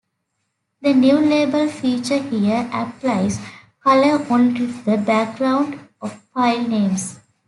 The 0.81 0.95
new 0.95 1.19
label 1.19 1.67
feature 1.67 2.17
here 2.17 2.67
applies 2.73 3.37
color 3.83 4.25
only 4.31 4.57
to 4.57 4.65
the 4.81 4.97
background 4.97 5.79
of 6.01 6.13
file 6.33 6.67
names. 6.67 7.19